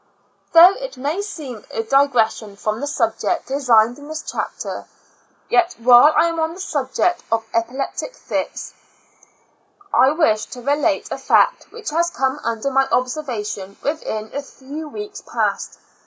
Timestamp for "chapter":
4.23-4.87